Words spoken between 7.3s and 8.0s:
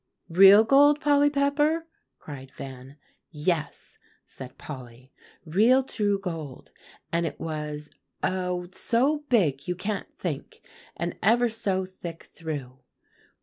was